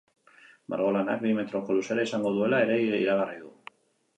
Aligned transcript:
Margolanak 0.73 1.21
bi 1.25 1.33
metroko 1.41 1.75
luzera 1.81 2.07
izango 2.09 2.33
duela 2.39 2.63
ere 2.69 2.79
iragarri 2.89 3.39
du. 3.45 3.53